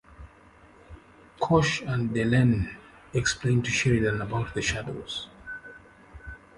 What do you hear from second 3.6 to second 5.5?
to Sheridan about the Shadows.